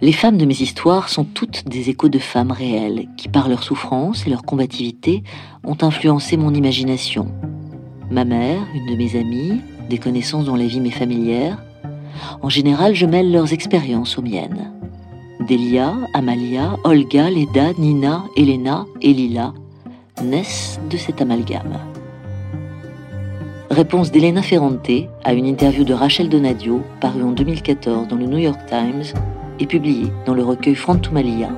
Les 0.00 0.12
femmes 0.12 0.38
de 0.38 0.44
mes 0.44 0.62
histoires 0.62 1.08
sont 1.08 1.24
toutes 1.24 1.68
des 1.68 1.90
échos 1.90 2.08
de 2.08 2.20
femmes 2.20 2.52
réelles 2.52 3.08
qui, 3.16 3.28
par 3.28 3.48
leur 3.48 3.64
souffrance 3.64 4.24
et 4.24 4.30
leur 4.30 4.44
combativité, 4.44 5.24
ont 5.64 5.76
influencé 5.82 6.36
mon 6.36 6.54
imagination. 6.54 7.26
Ma 8.08 8.24
mère, 8.24 8.60
une 8.76 8.86
de 8.86 8.96
mes 8.96 9.18
amies, 9.18 9.60
des 9.90 9.98
connaissances 9.98 10.44
dont 10.44 10.54
la 10.54 10.66
vie 10.66 10.78
m'est 10.78 10.90
familière. 10.90 11.58
En 12.42 12.48
général, 12.48 12.94
je 12.94 13.06
mêle 13.06 13.32
leurs 13.32 13.52
expériences 13.52 14.16
aux 14.18 14.22
miennes. 14.22 14.72
Delia, 15.48 15.92
Amalia, 16.14 16.76
Olga, 16.84 17.28
Leda, 17.28 17.72
Nina, 17.76 18.24
Elena 18.36 18.86
et 19.02 19.12
Lila 19.12 19.52
naissent 20.22 20.78
de 20.90 20.96
cet 20.96 21.20
amalgame. 21.20 21.76
Réponse 23.70 24.12
d'Elena 24.12 24.42
Ferrante 24.42 24.90
à 25.24 25.32
une 25.32 25.46
interview 25.46 25.82
de 25.82 25.92
Rachel 25.92 26.28
Donadio 26.28 26.82
parue 27.00 27.22
en 27.24 27.32
2014 27.32 28.06
dans 28.06 28.16
le 28.16 28.26
New 28.26 28.38
York 28.38 28.60
Times 28.68 29.02
et 29.58 29.66
publiée 29.66 30.12
dans 30.26 30.34
le 30.34 30.42
recueil 30.42 30.74
Frontumalia 30.74 31.50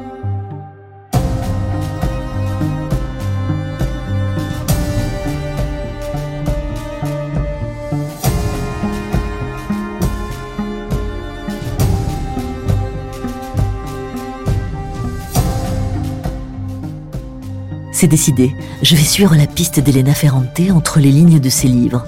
C'est 18.00 18.06
décidé, 18.06 18.56
je 18.82 18.96
vais 18.96 19.02
suivre 19.02 19.36
la 19.36 19.46
piste 19.46 19.78
d'Elena 19.78 20.14
Ferrante 20.14 20.58
entre 20.72 21.00
les 21.00 21.10
lignes 21.10 21.38
de 21.38 21.50
ses 21.50 21.68
livres, 21.68 22.06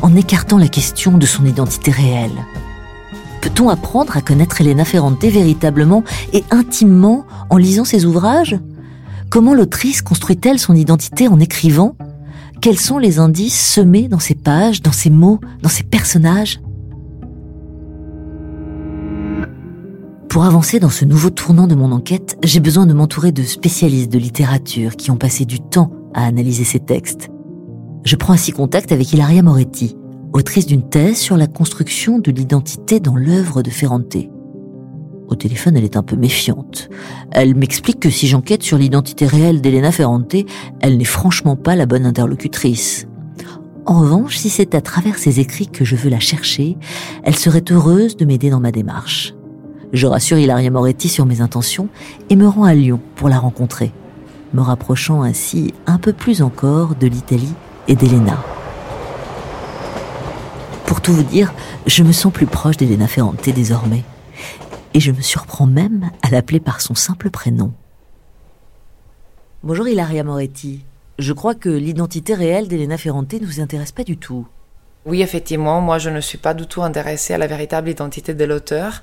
en 0.00 0.14
écartant 0.14 0.56
la 0.56 0.68
question 0.68 1.18
de 1.18 1.26
son 1.26 1.44
identité 1.44 1.90
réelle. 1.90 2.46
Peut-on 3.54 3.68
apprendre 3.68 4.16
à 4.16 4.22
connaître 4.22 4.62
Elena 4.62 4.82
Ferrante 4.82 5.22
véritablement 5.22 6.04
et 6.32 6.42
intimement 6.50 7.26
en 7.50 7.58
lisant 7.58 7.84
ses 7.84 8.06
ouvrages? 8.06 8.58
Comment 9.28 9.52
l'autrice 9.52 10.00
construit-elle 10.00 10.58
son 10.58 10.74
identité 10.74 11.28
en 11.28 11.38
écrivant? 11.38 11.94
Quels 12.62 12.78
sont 12.78 12.96
les 12.96 13.18
indices 13.18 13.60
semés 13.60 14.08
dans 14.08 14.20
ses 14.20 14.34
pages, 14.34 14.80
dans 14.80 14.90
ses 14.90 15.10
mots, 15.10 15.38
dans 15.60 15.68
ses 15.68 15.82
personnages? 15.82 16.62
Pour 20.30 20.44
avancer 20.44 20.80
dans 20.80 20.88
ce 20.88 21.04
nouveau 21.04 21.28
tournant 21.28 21.66
de 21.66 21.74
mon 21.74 21.92
enquête, 21.92 22.38
j'ai 22.42 22.60
besoin 22.60 22.86
de 22.86 22.94
m'entourer 22.94 23.32
de 23.32 23.42
spécialistes 23.42 24.10
de 24.10 24.18
littérature 24.18 24.96
qui 24.96 25.10
ont 25.10 25.18
passé 25.18 25.44
du 25.44 25.60
temps 25.60 25.92
à 26.14 26.24
analyser 26.24 26.64
ces 26.64 26.80
textes. 26.80 27.28
Je 28.06 28.16
prends 28.16 28.32
ainsi 28.32 28.50
contact 28.50 28.92
avec 28.92 29.12
Ilaria 29.12 29.42
Moretti, 29.42 29.94
autrice 30.32 30.66
d'une 30.66 30.88
thèse 30.88 31.18
sur 31.18 31.36
la 31.36 31.46
construction 31.46 32.18
de 32.18 32.30
l'identité 32.30 33.00
dans 33.00 33.16
l'œuvre 33.16 33.62
de 33.62 33.70
Ferrante. 33.70 34.16
Au 35.28 35.34
téléphone, 35.34 35.76
elle 35.76 35.84
est 35.84 35.96
un 35.96 36.02
peu 36.02 36.16
méfiante. 36.16 36.88
Elle 37.30 37.54
m'explique 37.54 38.00
que 38.00 38.10
si 38.10 38.26
j'enquête 38.26 38.62
sur 38.62 38.78
l'identité 38.78 39.26
réelle 39.26 39.60
d'Elena 39.60 39.92
Ferrante, 39.92 40.34
elle 40.80 40.98
n'est 40.98 41.04
franchement 41.04 41.56
pas 41.56 41.76
la 41.76 41.86
bonne 41.86 42.06
interlocutrice. 42.06 43.06
En 43.84 44.00
revanche, 44.00 44.36
si 44.36 44.48
c'est 44.48 44.74
à 44.74 44.80
travers 44.80 45.18
ses 45.18 45.40
écrits 45.40 45.66
que 45.66 45.84
je 45.84 45.96
veux 45.96 46.10
la 46.10 46.20
chercher, 46.20 46.76
elle 47.24 47.36
serait 47.36 47.64
heureuse 47.70 48.16
de 48.16 48.24
m'aider 48.24 48.50
dans 48.50 48.60
ma 48.60 48.72
démarche. 48.72 49.34
Je 49.92 50.06
rassure 50.06 50.38
Ilaria 50.38 50.70
Moretti 50.70 51.08
sur 51.08 51.26
mes 51.26 51.40
intentions 51.40 51.88
et 52.30 52.36
me 52.36 52.46
rends 52.46 52.64
à 52.64 52.74
Lyon 52.74 53.00
pour 53.16 53.28
la 53.28 53.38
rencontrer, 53.38 53.92
me 54.54 54.60
rapprochant 54.60 55.22
ainsi 55.22 55.74
un 55.86 55.98
peu 55.98 56.12
plus 56.12 56.42
encore 56.42 56.94
de 56.94 57.06
l'Italie 57.06 57.52
et 57.88 57.96
d'Elena. 57.96 58.38
Pour 60.92 61.00
tout 61.00 61.14
vous 61.14 61.22
dire, 61.22 61.54
je 61.86 62.02
me 62.02 62.12
sens 62.12 62.30
plus 62.30 62.44
proche 62.44 62.76
d'Elena 62.76 63.08
Ferrante 63.08 63.48
désormais, 63.48 64.04
et 64.92 65.00
je 65.00 65.10
me 65.10 65.22
surprends 65.22 65.64
même 65.64 66.10
à 66.20 66.28
l'appeler 66.28 66.60
par 66.60 66.82
son 66.82 66.94
simple 66.94 67.30
prénom. 67.30 67.72
Bonjour 69.62 69.88
Ilaria 69.88 70.22
Moretti. 70.22 70.84
Je 71.18 71.32
crois 71.32 71.54
que 71.54 71.70
l'identité 71.70 72.34
réelle 72.34 72.68
d'Elena 72.68 72.98
Ferrante 72.98 73.32
ne 73.32 73.46
vous 73.46 73.62
intéresse 73.62 73.90
pas 73.90 74.04
du 74.04 74.18
tout. 74.18 74.46
Oui, 75.06 75.22
effectivement, 75.22 75.80
moi 75.80 75.96
je 75.96 76.10
ne 76.10 76.20
suis 76.20 76.36
pas 76.36 76.52
du 76.52 76.66
tout 76.66 76.82
intéressée 76.82 77.32
à 77.32 77.38
la 77.38 77.46
véritable 77.46 77.88
identité 77.88 78.34
de 78.34 78.44
l'auteur 78.44 79.02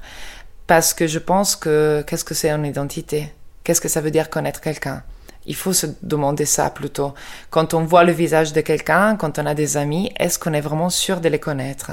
parce 0.68 0.94
que 0.94 1.08
je 1.08 1.18
pense 1.18 1.56
que 1.56 2.04
qu'est-ce 2.06 2.24
que 2.24 2.36
c'est 2.36 2.52
une 2.52 2.68
identité? 2.68 3.34
Qu'est-ce 3.64 3.82
que 3.82 3.90
ça 3.90 4.02
veut 4.02 4.12
dire 4.12 4.30
connaître 4.30 4.62
quelqu'un? 4.62 5.02
Il 5.50 5.56
faut 5.56 5.74
se 5.74 5.88
demander 6.04 6.46
ça 6.46 6.70
plutôt. 6.70 7.16
Quand 7.50 7.74
on 7.74 7.84
voit 7.84 8.04
le 8.04 8.12
visage 8.12 8.54
de 8.54 8.62
quelqu'un, 8.62 9.16
quand 9.16 9.40
on 9.40 9.48
a 9.48 9.56
des 9.56 9.78
amis, 9.78 10.12
est-ce 10.20 10.38
qu'on 10.38 10.54
est 10.54 10.62
vraiment 10.62 10.92
sûr 10.92 11.20
de 11.22 11.28
les 11.28 11.40
connaître? 11.40 11.92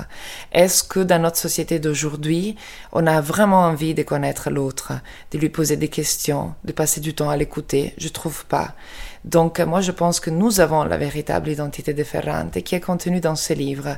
Est-ce 0.52 0.84
que 0.84 1.00
dans 1.00 1.20
notre 1.20 1.38
société 1.38 1.78
d'aujourd'hui, 1.78 2.54
on 2.92 3.06
a 3.06 3.22
vraiment 3.22 3.62
envie 3.62 3.94
de 3.94 4.02
connaître 4.02 4.50
l'autre, 4.50 4.92
de 5.32 5.38
lui 5.38 5.48
poser 5.48 5.76
des 5.76 5.88
questions, 5.88 6.54
de 6.64 6.72
passer 6.72 7.00
du 7.00 7.14
temps 7.14 7.30
à 7.30 7.36
l'écouter? 7.38 7.94
Je 7.96 8.08
trouve 8.08 8.44
pas. 8.44 8.74
Donc 9.24 9.58
moi 9.58 9.80
je 9.80 9.90
pense 9.90 10.20
que 10.20 10.30
nous 10.30 10.60
avons 10.60 10.84
la 10.84 10.98
véritable 10.98 11.48
identité 11.48 11.94
de 11.94 12.04
Ferrante 12.04 12.62
qui 12.62 12.74
est 12.74 12.80
contenue 12.80 13.20
dans 13.20 13.34
ce 13.34 13.54
livre 13.54 13.96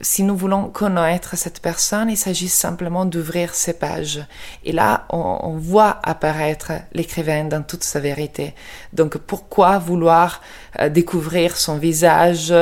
si 0.00 0.22
nous 0.22 0.36
voulons 0.36 0.68
connaître 0.68 1.36
cette 1.36 1.60
personne, 1.60 2.10
il 2.10 2.16
s'agit 2.16 2.48
simplement 2.48 3.04
d'ouvrir 3.04 3.54
ces 3.54 3.74
pages. 3.74 4.24
Et 4.64 4.72
là, 4.72 5.06
on, 5.10 5.56
voit 5.56 5.98
apparaître 6.02 6.72
l'écrivain 6.92 7.44
dans 7.44 7.62
toute 7.62 7.84
sa 7.84 8.00
vérité. 8.00 8.54
Donc, 8.92 9.18
pourquoi 9.18 9.78
vouloir 9.78 10.40
euh, 10.80 10.88
découvrir 10.88 11.56
son 11.56 11.78
visage? 11.78 12.52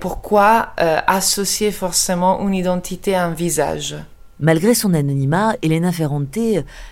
Pourquoi 0.00 0.70
euh, 0.80 1.00
associer 1.06 1.70
forcément 1.72 2.40
une 2.46 2.54
identité 2.54 3.14
à 3.14 3.24
un 3.24 3.34
visage? 3.34 3.96
Malgré 4.40 4.74
son 4.74 4.94
anonymat, 4.94 5.56
Elena 5.62 5.90
Ferrante 5.90 6.38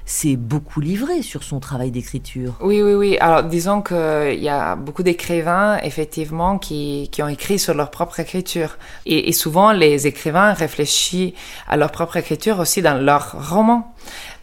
s'est 0.04 0.34
beaucoup 0.34 0.80
livrée 0.80 1.22
sur 1.22 1.44
son 1.44 1.60
travail 1.60 1.92
d'écriture. 1.92 2.56
Oui, 2.60 2.82
oui, 2.82 2.94
oui. 2.94 3.18
Alors, 3.20 3.44
disons 3.44 3.82
qu'il 3.82 4.40
y 4.40 4.48
a 4.48 4.74
beaucoup 4.74 5.04
d'écrivains, 5.04 5.78
effectivement, 5.84 6.58
qui, 6.58 7.08
qui, 7.12 7.22
ont 7.22 7.28
écrit 7.28 7.60
sur 7.60 7.74
leur 7.74 7.92
propre 7.92 8.18
écriture. 8.18 8.78
Et, 9.06 9.32
souvent, 9.32 9.70
les 9.70 10.08
écrivains 10.08 10.54
réfléchissent 10.54 11.34
à 11.68 11.76
leur 11.76 11.92
propre 11.92 12.16
écriture 12.16 12.58
aussi 12.58 12.82
dans 12.82 13.00
leurs 13.00 13.50
romans. 13.50 13.94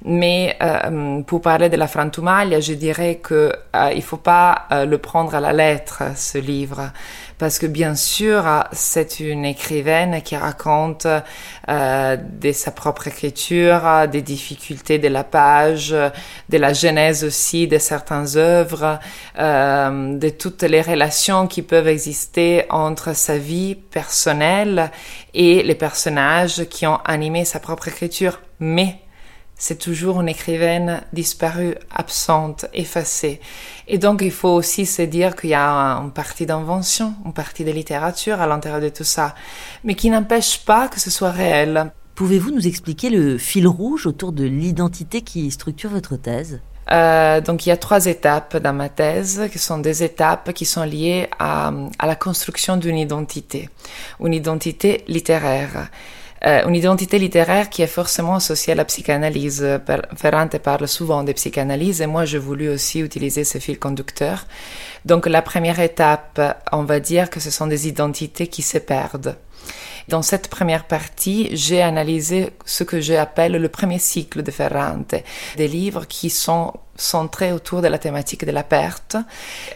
Mais 0.05 0.57
euh, 0.61 1.21
pour 1.21 1.39
parler 1.41 1.69
de 1.69 1.77
la 1.77 1.87
Frantumalia, 1.87 2.59
je 2.59 2.73
dirais 2.73 3.15
que 3.23 3.53
euh, 3.73 3.91
il 3.95 4.01
faut 4.01 4.17
pas 4.17 4.65
euh, 4.71 4.85
le 4.85 4.97
prendre 4.97 5.33
à 5.33 5.39
la 5.39 5.53
lettre 5.53 6.03
ce 6.17 6.37
livre, 6.37 6.91
parce 7.37 7.57
que 7.57 7.67
bien 7.67 7.95
sûr 7.95 8.43
c'est 8.73 9.21
une 9.21 9.45
écrivaine 9.45 10.21
qui 10.21 10.35
raconte 10.35 11.07
euh, 11.69 12.17
de 12.17 12.51
sa 12.51 12.71
propre 12.71 13.07
écriture, 13.07 14.07
des 14.11 14.21
difficultés 14.21 14.99
de 14.99 15.07
la 15.07 15.23
page, 15.23 15.91
de 15.91 16.57
la 16.57 16.73
genèse 16.73 17.23
aussi 17.23 17.69
de 17.69 17.77
certaines 17.77 18.35
œuvres, 18.35 18.99
euh, 19.39 20.17
de 20.17 20.29
toutes 20.29 20.63
les 20.63 20.81
relations 20.81 21.47
qui 21.47 21.61
peuvent 21.61 21.87
exister 21.87 22.65
entre 22.69 23.15
sa 23.15 23.37
vie 23.37 23.75
personnelle 23.75 24.91
et 25.33 25.63
les 25.63 25.75
personnages 25.75 26.65
qui 26.65 26.85
ont 26.87 26.99
animé 27.05 27.45
sa 27.45 27.61
propre 27.61 27.87
écriture, 27.87 28.41
mais 28.59 28.97
c'est 29.63 29.79
toujours 29.79 30.19
une 30.19 30.27
écrivaine 30.27 31.03
disparue, 31.13 31.75
absente, 31.89 32.65
effacée. 32.73 33.39
Et 33.87 33.97
donc 33.97 34.21
il 34.21 34.29
faut 34.29 34.49
aussi 34.49 34.85
se 34.85 35.03
dire 35.03 35.37
qu'il 35.37 35.51
y 35.51 35.53
a 35.53 35.95
une 36.03 36.11
partie 36.11 36.45
d'invention, 36.45 37.13
une 37.25 37.31
partie 37.31 37.63
de 37.63 37.71
littérature 37.71 38.41
à 38.41 38.45
l'intérieur 38.45 38.81
de 38.81 38.89
tout 38.89 39.05
ça, 39.05 39.35
mais 39.85 39.95
qui 39.95 40.09
n'empêche 40.09 40.65
pas 40.65 40.89
que 40.89 40.99
ce 40.99 41.09
soit 41.09 41.31
réel. 41.31 41.93
Pouvez-vous 42.13 42.51
nous 42.51 42.67
expliquer 42.67 43.09
le 43.09 43.37
fil 43.37 43.65
rouge 43.65 44.05
autour 44.05 44.33
de 44.33 44.43
l'identité 44.43 45.21
qui 45.21 45.49
structure 45.49 45.91
votre 45.91 46.17
thèse? 46.17 46.59
Euh, 46.91 47.39
donc 47.39 47.65
il 47.65 47.69
y 47.69 47.71
a 47.71 47.77
trois 47.77 48.07
étapes 48.07 48.57
dans 48.57 48.73
ma 48.73 48.89
thèse 48.89 49.47
qui 49.49 49.59
sont 49.59 49.77
des 49.77 50.03
étapes 50.03 50.51
qui 50.51 50.65
sont 50.65 50.83
liées 50.83 51.29
à, 51.39 51.71
à 51.99 52.05
la 52.05 52.15
construction 52.17 52.75
d'une 52.75 52.97
identité, 52.97 53.69
une 54.19 54.33
identité 54.33 55.05
littéraire. 55.07 55.87
Euh, 56.45 56.67
une 56.67 56.75
identité 56.75 57.19
littéraire 57.19 57.69
qui 57.69 57.81
est 57.81 57.87
forcément 57.87 58.35
associée 58.35 58.73
à 58.73 58.75
la 58.75 58.85
psychanalyse. 58.85 59.65
Ferrante 60.15 60.57
parle 60.57 60.87
souvent 60.87 61.23
de 61.23 61.31
psychanalyse 61.31 62.01
et 62.01 62.07
moi 62.07 62.25
j'ai 62.25 62.37
voulu 62.37 62.69
aussi 62.69 62.99
utiliser 62.99 63.43
ce 63.43 63.59
fil 63.59 63.79
conducteur. 63.79 64.45
Donc 65.05 65.25
la 65.25 65.41
première 65.41 65.79
étape, 65.79 66.41
on 66.71 66.83
va 66.83 66.99
dire 66.99 67.29
que 67.29 67.39
ce 67.39 67.49
sont 67.49 67.67
des 67.67 67.87
identités 67.87 68.47
qui 68.47 68.61
se 68.61 68.77
perdent. 68.77 69.37
Dans 70.09 70.21
cette 70.21 70.49
première 70.49 70.85
partie, 70.85 71.49
j'ai 71.53 71.81
analysé 71.81 72.49
ce 72.65 72.83
que 72.83 72.99
j'appelle 72.99 73.53
le 73.53 73.69
premier 73.69 73.99
cycle 73.99 74.43
de 74.43 74.51
Ferrante, 74.51 75.15
des 75.55 75.67
livres 75.67 76.05
qui 76.05 76.29
sont 76.29 76.73
centrés 76.95 77.53
autour 77.53 77.81
de 77.81 77.87
la 77.87 77.97
thématique 77.97 78.45
de 78.45 78.51
la 78.51 78.63
perte, 78.63 79.15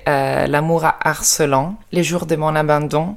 euh, 0.07 0.47
l'amour 0.47 0.85
harcelant, 0.85 1.77
les 1.91 2.03
jours 2.03 2.25
de 2.25 2.35
mon 2.35 2.55
abandon 2.55 3.15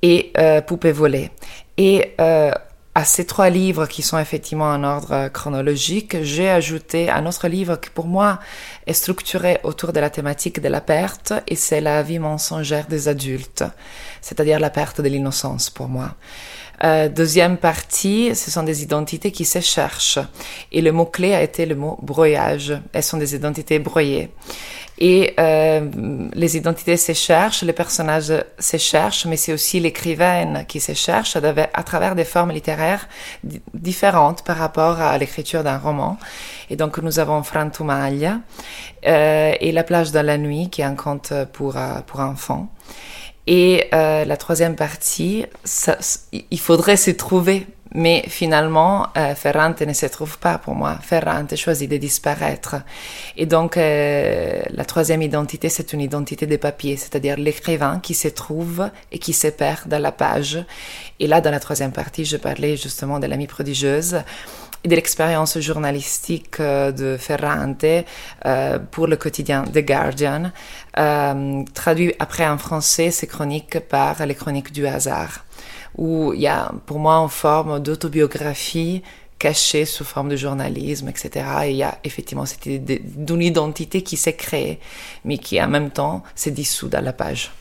et 0.00 0.32
euh, 0.38 0.60
poupée 0.62 0.92
volée. 0.92 1.30
Et 1.76 2.14
euh, 2.20 2.50
à 2.98 3.04
ces 3.04 3.24
trois 3.24 3.48
livres 3.48 3.86
qui 3.86 4.02
sont 4.02 4.18
effectivement 4.18 4.72
en 4.72 4.82
ordre 4.82 5.28
chronologique, 5.28 6.16
j'ai 6.22 6.50
ajouté 6.50 7.08
un 7.08 7.26
autre 7.26 7.46
livre 7.46 7.76
qui 7.76 7.90
pour 7.90 8.08
moi 8.08 8.40
est 8.88 8.92
structuré 8.92 9.60
autour 9.62 9.92
de 9.92 10.00
la 10.00 10.10
thématique 10.10 10.60
de 10.60 10.66
la 10.66 10.80
perte 10.80 11.32
et 11.46 11.54
c'est 11.54 11.80
la 11.80 12.02
vie 12.02 12.18
mensongère 12.18 12.88
des 12.88 13.06
adultes, 13.06 13.62
c'est-à-dire 14.20 14.58
la 14.58 14.70
perte 14.70 15.00
de 15.00 15.08
l'innocence 15.08 15.70
pour 15.70 15.86
moi. 15.86 16.16
Euh, 16.84 17.08
deuxième 17.08 17.56
partie, 17.56 18.34
ce 18.34 18.50
sont 18.50 18.62
des 18.62 18.82
identités 18.82 19.32
qui 19.32 19.44
se 19.44 19.60
cherchent. 19.60 20.18
Et 20.72 20.80
le 20.80 20.92
mot-clé 20.92 21.34
a 21.34 21.42
été 21.42 21.66
le 21.66 21.74
mot 21.74 21.98
broyage. 22.02 22.72
Elles 22.92 23.02
sont 23.02 23.18
des 23.18 23.34
identités 23.34 23.78
broyées. 23.78 24.30
Et 25.00 25.34
euh, 25.38 26.28
les 26.34 26.56
identités 26.56 26.96
se 26.96 27.12
cherchent, 27.12 27.62
les 27.62 27.72
personnages 27.72 28.32
se 28.58 28.76
cherchent, 28.78 29.26
mais 29.26 29.36
c'est 29.36 29.52
aussi 29.52 29.78
l'écrivaine 29.78 30.64
qui 30.66 30.80
se 30.80 30.92
cherche 30.92 31.36
à 31.36 31.82
travers 31.84 32.16
des 32.16 32.24
formes 32.24 32.50
littéraires 32.50 33.08
différentes 33.74 34.42
par 34.42 34.56
rapport 34.56 35.00
à 35.00 35.16
l'écriture 35.16 35.62
d'un 35.62 35.78
roman. 35.78 36.18
Et 36.68 36.74
donc 36.74 36.98
nous 36.98 37.20
avons 37.20 37.44
Frantumaglia 37.44 38.40
euh, 39.06 39.52
et 39.60 39.70
La 39.70 39.84
plage 39.84 40.10
dans 40.10 40.26
la 40.26 40.36
nuit, 40.36 40.68
qui 40.68 40.80
est 40.80 40.84
un 40.84 40.96
conte 40.96 41.32
pour, 41.52 41.76
euh, 41.76 42.00
pour 42.04 42.18
enfants. 42.18 42.68
Et 43.50 43.86
euh, 43.94 44.26
la 44.26 44.36
troisième 44.36 44.76
partie, 44.76 45.46
ça, 45.64 45.96
il 46.50 46.60
faudrait 46.60 46.98
se 46.98 47.10
trouver 47.10 47.66
mais 47.94 48.24
finalement, 48.28 49.08
euh, 49.16 49.34
Ferrante 49.34 49.80
ne 49.82 49.92
se 49.92 50.06
trouve 50.06 50.38
pas 50.38 50.58
pour 50.58 50.74
moi. 50.74 50.98
Ferrante 51.02 51.56
choisit 51.56 51.90
de 51.90 51.96
disparaître. 51.96 52.76
Et 53.36 53.46
donc, 53.46 53.76
euh, 53.76 54.60
la 54.70 54.84
troisième 54.84 55.22
identité, 55.22 55.68
c'est 55.68 55.92
une 55.92 56.00
identité 56.00 56.46
de 56.46 56.56
papier, 56.56 56.96
c'est-à-dire 56.96 57.36
l'écrivain 57.36 58.00
qui 58.00 58.14
se 58.14 58.28
trouve 58.28 58.90
et 59.12 59.18
qui 59.18 59.32
se 59.32 59.48
perd 59.48 59.88
dans 59.88 60.00
la 60.00 60.12
page. 60.12 60.64
Et 61.20 61.26
là, 61.26 61.40
dans 61.40 61.50
la 61.50 61.60
troisième 61.60 61.92
partie, 61.92 62.24
je 62.24 62.36
parlais 62.36 62.76
justement 62.76 63.18
de 63.18 63.26
l'amie 63.26 63.46
prodigieuse 63.46 64.22
et 64.84 64.88
de 64.88 64.94
l'expérience 64.94 65.58
journalistique 65.58 66.60
euh, 66.60 66.92
de 66.92 67.16
Ferrante 67.16 67.84
euh, 68.46 68.78
pour 68.90 69.06
le 69.06 69.16
quotidien 69.16 69.64
The 69.64 69.78
Guardian, 69.78 70.52
euh, 70.98 71.62
traduit 71.74 72.14
après 72.18 72.46
en 72.46 72.58
français 72.58 73.10
ces 73.10 73.26
chroniques 73.26 73.80
par 73.80 74.24
les 74.24 74.34
chroniques 74.34 74.72
du 74.72 74.86
hasard 74.86 75.44
où 75.98 76.32
il 76.32 76.40
y 76.40 76.46
a 76.46 76.72
pour 76.86 76.98
moi 76.98 77.16
une 77.16 77.28
forme 77.28 77.80
d'autobiographie 77.80 79.02
cachée 79.38 79.84
sous 79.84 80.04
forme 80.04 80.28
de 80.28 80.36
journalisme, 80.36 81.08
etc. 81.08 81.44
Et 81.66 81.70
il 81.70 81.76
y 81.76 81.82
a 81.82 81.98
effectivement 82.04 82.46
cette 82.46 82.66
idée 82.66 83.02
d'une 83.04 83.42
identité 83.42 84.02
qui 84.02 84.16
s'est 84.16 84.34
créée, 84.34 84.80
mais 85.24 85.38
qui 85.38 85.60
en 85.62 85.68
même 85.68 85.90
temps 85.90 86.22
s'est 86.34 86.50
dissoute 86.50 86.94
à 86.94 87.00
la 87.00 87.12
page. 87.12 87.52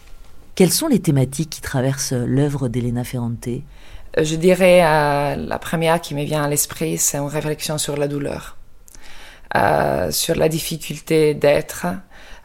Quelles 0.56 0.72
sont 0.72 0.88
les 0.88 1.00
thématiques 1.00 1.52
qui 1.52 1.62
traversent 1.62 2.14
l'œuvre 2.14 2.68
d'Elena 2.68 3.04
Ferrante? 3.04 3.48
Euh, 3.48 4.24
Je 4.24 4.36
dirais 4.36 4.82
euh, 4.84 5.36
la 5.36 5.60
première 5.60 6.02
qui 6.02 6.16
me 6.16 6.24
vient 6.24 6.44
à 6.44 6.48
l'esprit, 6.48 6.98
c'est 6.98 7.18
une 7.18 7.28
réflexion 7.28 7.78
sur 7.78 7.96
la 7.96 8.08
douleur, 8.08 8.58
euh, 9.56 10.10
sur 10.12 10.36
la 10.36 10.50
difficulté 10.50 11.36
d'être, 11.36 11.86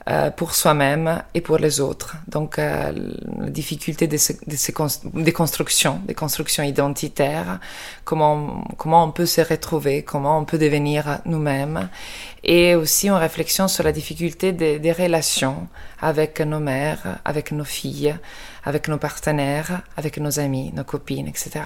euh, 0.09 0.31
pour 0.31 0.55
soi-même 0.55 1.23
et 1.35 1.41
pour 1.41 1.59
les 1.59 1.81
autres. 1.81 2.17
Donc 2.29 2.59
euh, 2.59 2.93
la 3.39 3.51
difficulté 3.51 4.07
de 4.07 4.17
ces, 4.17 4.35
de 4.47 5.23
des 5.23 5.33
constructions, 5.33 6.01
des 6.07 6.15
constructions 6.15 6.65
identitaires, 6.65 7.61
comment, 8.05 8.65
comment 8.77 9.05
on 9.05 9.13
peut 9.13 9.27
se 9.27 9.41
retrouver, 9.41 10.03
comment 10.03 10.39
on 10.39 10.45
peut 10.45 10.59
devenir 10.59 11.21
nous-mêmes, 11.25 11.89
et 12.43 12.75
aussi 12.75 13.09
une 13.09 13.15
réflexion 13.15 13.69
sur 13.69 13.85
la 13.85 13.93
difficulté 13.93 14.53
des, 14.53 14.79
des 14.79 14.93
relations 14.93 15.69
avec 16.01 16.41
nos 16.41 16.61
mères, 16.61 17.21
avec 17.25 17.53
nos 17.53 17.65
filles, 17.65 18.17
avec 18.65 18.89
nos 18.89 18.99
partenaires, 18.99 19.83
avec 19.97 20.19
nos 20.19 20.41
amis, 20.41 20.73
nos 20.75 20.85
copines, 20.85 21.29
etc. 21.29 21.61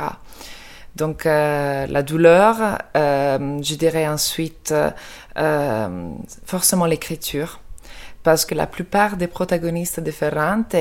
Donc 0.96 1.26
euh, 1.26 1.86
la 1.86 2.02
douleur, 2.02 2.78
euh, 2.96 3.58
je 3.62 3.74
dirais 3.74 4.08
ensuite 4.08 4.74
euh, 5.36 6.08
forcément 6.46 6.86
l'écriture 6.86 7.60
parce 8.26 8.44
que 8.44 8.56
la 8.56 8.67
plupart 8.67 9.17
des 9.17 9.28
protagonistes 9.28 10.00
de 10.00 10.11
Ferrante, 10.11 10.75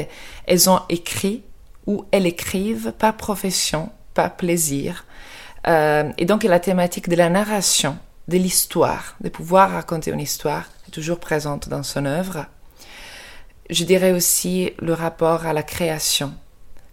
elles 0.48 0.68
ont 0.68 0.82
écrit 0.90 1.44
ou 1.86 2.04
elles 2.12 2.26
écrivent 2.26 2.92
par 2.98 3.16
profession, 3.18 3.92
par 4.16 4.36
plaisir. 4.36 5.06
Euh, 5.68 6.12
et 6.18 6.26
donc 6.26 6.44
la 6.44 6.60
thématique 6.60 7.08
de 7.08 7.16
la 7.16 7.30
narration, 7.30 8.00
de 8.30 8.38
l'histoire, 8.38 9.16
de 9.22 9.30
pouvoir 9.30 9.70
raconter 9.70 10.10
une 10.10 10.22
histoire, 10.22 10.64
est 10.88 10.92
toujours 10.92 11.20
présente 11.20 11.70
dans 11.70 11.84
son 11.84 12.08
œuvre. 12.08 12.48
Je 13.70 13.84
dirais 13.84 14.12
aussi 14.12 14.74
le 14.80 14.94
rapport 14.94 15.46
à 15.46 15.54
la 15.54 15.62
création 15.62 16.34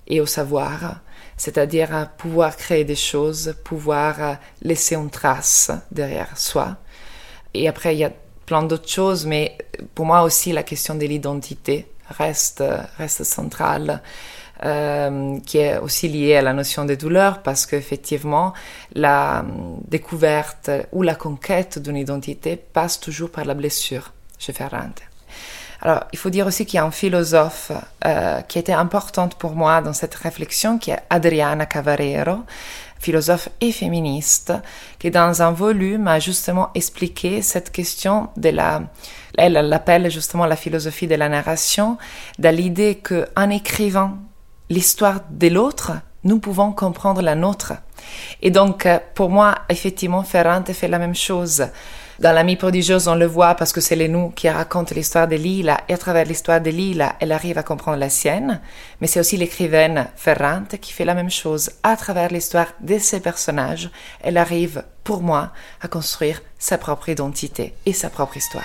et 0.07 0.21
au 0.21 0.27
savoir, 0.27 1.01
c'est-à-dire 1.39 1.97
à 1.97 2.05
pouvoir 2.05 2.59
créer 2.59 2.85
des 2.85 2.95
choses, 2.95 3.55
pouvoir 3.65 4.37
laisser 4.61 4.97
une 4.97 5.09
trace 5.09 5.71
derrière 5.91 6.37
soi. 6.37 6.77
Et 7.55 7.69
après, 7.69 7.95
il 7.95 8.01
y 8.01 8.05
a 8.05 8.13
plein 8.53 8.65
d'autres 8.65 8.91
choses, 8.91 9.25
mais 9.25 9.57
pour 9.95 10.05
moi 10.05 10.25
aussi 10.25 10.53
la 10.53 10.63
question 10.63 10.95
de 10.95 11.07
l'identité 11.07 11.87
reste, 12.11 12.63
reste 12.99 13.25
centrale. 13.25 14.03
Euh, 14.65 15.41
qui 15.45 15.59
est 15.59 15.79
aussi 15.79 16.07
liée 16.07 16.37
à 16.37 16.43
la 16.43 16.53
notion 16.53 16.85
de 16.85 16.95
douleur 16.95 17.43
parce 17.43 17.67
qu'effectivement 17.67 18.53
la 18.95 19.45
découverte 19.89 20.71
ou 20.93 21.03
la 21.03 21.17
conquête 21.17 21.81
d'une 21.81 21.97
identité 21.97 22.55
passe 22.57 23.01
toujours 23.01 23.31
par 23.31 23.45
la 23.45 23.55
blessure 23.55 24.13
chez 24.39 24.53
Ferrante. 24.53 25.03
Alors, 25.81 26.05
il 26.13 26.19
faut 26.19 26.31
dire 26.31 26.47
aussi 26.47 26.65
qu'il 26.65 26.77
y 26.77 26.81
a 26.81 26.85
un 26.85 26.93
philosophe 26.93 27.73
euh, 28.07 28.41
qui 28.43 28.61
était 28.61 28.73
importante 28.87 29.35
pour 29.35 29.57
moi 29.57 29.83
dans 29.83 29.93
cette 29.93 30.15
réflexion, 30.15 30.79
qui 30.79 30.93
est 30.93 31.01
Adriana 31.11 31.67
Cavarero, 31.67 32.45
philosophe 33.03 33.49
et 33.61 33.73
féministe, 33.73 34.53
qui 34.99 35.11
dans 35.11 35.43
un 35.43 35.51
volume 35.51 36.07
a 36.07 36.21
justement 36.21 36.71
expliqué 36.75 37.43
cette 37.43 37.73
question 37.73 38.29
de 38.37 38.51
la, 38.51 38.83
elle 39.37 39.55
l'appelle 39.55 40.09
justement 40.09 40.47
la 40.47 40.55
philosophie 40.57 41.09
de 41.09 41.17
la 41.17 41.29
narration, 41.29 41.99
de 42.39 42.49
l'idée 42.49 43.03
qu'en 43.03 43.51
écrivant 43.51 44.19
l'histoire 44.71 45.21
de 45.31 45.49
l'autre, 45.49 45.93
nous 46.23 46.39
pouvons 46.39 46.71
comprendre 46.71 47.23
la 47.23 47.35
nôtre. 47.35 47.73
Et 48.41 48.53
donc, 48.53 48.87
pour 49.15 49.31
moi, 49.31 49.57
effectivement, 49.69 50.23
Ferrante 50.23 50.73
fait 50.73 50.89
la 50.89 51.01
même 51.01 51.17
chose. 51.17 51.67
Dans 52.21 52.33
l'ami 52.33 52.57
prodigieuse, 52.57 53.09
on 53.09 53.15
le 53.15 53.27
voit 53.27 53.55
parce 53.55 53.73
que 53.73 53.81
c'est 53.81 53.97
les 53.97 54.09
nous 54.09 54.31
qui 54.31 54.49
racontent 54.49 54.95
l'histoire 54.95 55.27
de 55.27 55.37
Lila, 55.37 55.81
et 55.89 55.95
à 55.95 55.99
travers 55.99 56.25
l'histoire 56.25 56.61
de 56.61 56.71
Lila, 56.71 57.17
elle 57.21 57.33
arrive 57.33 57.59
à 57.59 57.63
comprendre 57.63 57.99
la 57.99 58.11
sienne, 58.11 58.61
mais 59.01 59.07
c'est 59.07 59.21
aussi 59.21 59.37
l'écrivaine 59.37 60.09
Ferrante 60.15 60.79
qui 60.81 60.93
fait 60.93 61.05
la 61.05 61.15
même 61.15 61.31
chose. 61.31 61.71
À 61.83 61.97
travers 61.97 62.29
l'histoire 62.29 62.69
de 62.81 62.99
ses 62.99 63.21
personnages, 63.21 63.91
elle 64.21 64.37
arrive, 64.37 64.85
pour 65.05 65.23
moi, 65.23 65.53
à 65.81 65.89
construire 65.89 66.43
sa 66.59 66.79
propre 66.79 67.09
identité 67.09 67.75
et 67.87 67.93
sa 67.93 68.11
propre 68.11 68.37
histoire. 68.37 68.65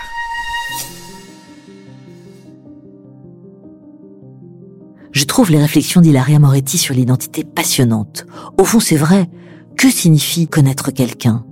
Je 5.14 5.24
trouve 5.26 5.50
les 5.50 5.62
réflexions 5.62 6.02
d'Hilaria 6.02 6.38
Moretti 6.38 6.78
sur 6.78 6.94
l'identité 6.94 7.44
passionnantes. 7.44 8.28
Au 8.60 8.66
fond, 8.66 8.80
c'est 8.80 8.98
vrai. 8.98 9.28
Que 9.76 9.90
signifie 9.90 10.48
connaître 10.48 10.92
quelqu'un? 10.92 11.47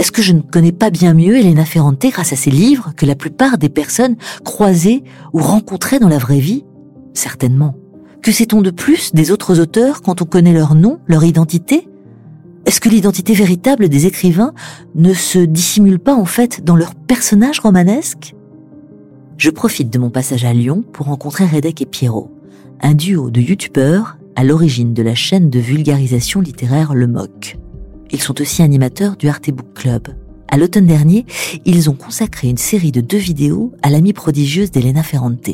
Est-ce 0.00 0.12
que 0.12 0.22
je 0.22 0.32
ne 0.32 0.40
connais 0.40 0.72
pas 0.72 0.88
bien 0.88 1.12
mieux 1.12 1.36
Elena 1.36 1.66
Ferrante 1.66 2.06
grâce 2.06 2.32
à 2.32 2.36
ses 2.36 2.50
livres 2.50 2.94
que 2.96 3.04
la 3.04 3.14
plupart 3.14 3.58
des 3.58 3.68
personnes 3.68 4.16
croisées 4.46 5.04
ou 5.34 5.40
rencontrées 5.40 5.98
dans 5.98 6.08
la 6.08 6.16
vraie 6.16 6.38
vie? 6.38 6.64
Certainement. 7.12 7.74
Que 8.22 8.32
sait-on 8.32 8.62
de 8.62 8.70
plus 8.70 9.12
des 9.12 9.30
autres 9.30 9.60
auteurs 9.60 10.00
quand 10.00 10.22
on 10.22 10.24
connaît 10.24 10.54
leur 10.54 10.74
nom, 10.74 11.00
leur 11.06 11.22
identité? 11.22 11.86
Est-ce 12.64 12.80
que 12.80 12.88
l'identité 12.88 13.34
véritable 13.34 13.90
des 13.90 14.06
écrivains 14.06 14.54
ne 14.94 15.12
se 15.12 15.38
dissimule 15.38 15.98
pas 15.98 16.14
en 16.14 16.24
fait 16.24 16.64
dans 16.64 16.76
leurs 16.76 16.94
personnages 16.94 17.60
romanesques? 17.60 18.34
Je 19.36 19.50
profite 19.50 19.90
de 19.90 19.98
mon 19.98 20.08
passage 20.08 20.46
à 20.46 20.54
Lyon 20.54 20.82
pour 20.94 21.06
rencontrer 21.08 21.44
Redek 21.44 21.82
et 21.82 21.86
Pierrot, 21.86 22.30
un 22.80 22.94
duo 22.94 23.30
de 23.30 23.42
youtubeurs 23.42 24.16
à 24.34 24.44
l'origine 24.44 24.94
de 24.94 25.02
la 25.02 25.14
chaîne 25.14 25.50
de 25.50 25.58
vulgarisation 25.58 26.40
littéraire 26.40 26.94
Le 26.94 27.06
Moc. 27.06 27.58
Ils 28.12 28.20
sont 28.20 28.40
aussi 28.40 28.62
animateurs 28.62 29.16
du 29.16 29.28
Arte 29.28 29.50
Book 29.50 29.72
Club. 29.74 30.08
À 30.48 30.56
l'automne 30.56 30.86
dernier, 30.86 31.26
ils 31.64 31.88
ont 31.88 31.94
consacré 31.94 32.48
une 32.48 32.56
série 32.56 32.90
de 32.90 33.00
deux 33.00 33.18
vidéos 33.18 33.72
à 33.82 33.90
l'amie 33.90 34.12
prodigieuse 34.12 34.72
d'Elena 34.72 35.04
Ferrante. 35.04 35.50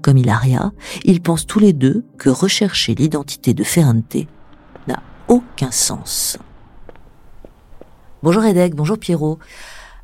Comme 0.00 0.16
Ilaria, 0.16 0.72
ils 1.04 1.20
pensent 1.20 1.46
tous 1.46 1.58
les 1.58 1.74
deux 1.74 2.04
que 2.16 2.30
rechercher 2.30 2.94
l'identité 2.94 3.52
de 3.52 3.62
Ferrante 3.64 4.16
n'a 4.88 5.02
aucun 5.28 5.70
sens. 5.70 6.38
Bonjour 8.22 8.44
Edek, 8.44 8.74
bonjour 8.74 8.98
Pierrot. 8.98 9.38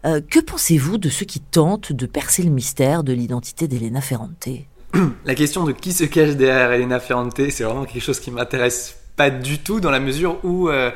Euh, 0.05 0.21
que 0.21 0.38
pensez-vous 0.38 0.99
de 0.99 1.09
ceux 1.09 1.25
qui 1.25 1.40
tentent 1.40 1.93
de 1.93 2.07
percer 2.07 2.43
le 2.43 2.50
mystère 2.50 3.02
de 3.02 3.12
l'identité 3.12 3.67
d'Elena 3.69 4.00
Ferrante? 4.00 4.49
La 5.25 5.35
question 5.35 5.64
de 5.64 5.73
qui 5.73 5.93
se 5.93 6.05
cache 6.05 6.37
derrière 6.37 6.71
Elena 6.73 7.00
Ferrante, 7.00 7.40
c'est 7.50 7.64
vraiment 7.64 7.85
quelque 7.85 8.02
chose 8.02 8.21
qui 8.21 8.31
m'intéresse 8.31 8.97
pas 9.17 9.31
du 9.31 9.59
tout 9.59 9.81
dans 9.81 9.90
la 9.90 9.99
mesure 9.99 10.38
où 10.45 10.69
euh, 10.69 10.90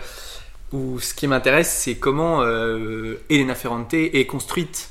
où 0.73 0.99
ce 1.01 1.15
qui 1.15 1.27
m'intéresse, 1.27 1.71
c'est 1.71 1.97
comment 1.97 2.43
euh, 2.43 3.23
Elena 3.29 3.55
Ferrante 3.55 3.95
est 3.95 4.27
construite 4.27 4.91